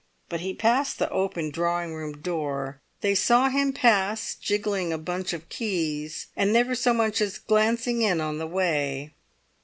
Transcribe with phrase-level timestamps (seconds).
[0.29, 5.31] But he passed the open drawing room door; they saw him pass, jingling a bunch
[5.31, 9.13] of keys, and never so much as glancing in on the way.